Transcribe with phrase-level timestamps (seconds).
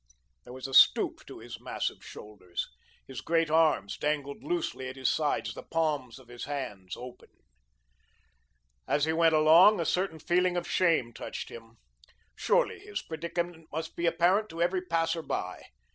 [0.45, 2.67] There was a stoop to his massive shoulders.
[3.05, 7.29] His great arms dangled loosely at his sides, the palms of his hands open.
[8.87, 11.77] As he went along, a certain feeling of shame touched him.
[12.35, 15.67] Surely his predicament must be apparent to every passer by.